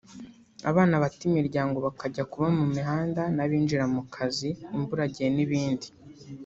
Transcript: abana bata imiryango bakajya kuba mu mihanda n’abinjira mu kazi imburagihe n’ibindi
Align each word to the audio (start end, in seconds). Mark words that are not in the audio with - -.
abana 0.69 0.95
bata 1.01 1.21
imiryango 1.29 1.77
bakajya 1.85 2.23
kuba 2.31 2.47
mu 2.57 2.65
mihanda 2.75 3.21
n’abinjira 3.35 3.85
mu 3.93 4.01
kazi 4.13 4.49
imburagihe 4.75 5.29
n’ibindi 5.37 5.89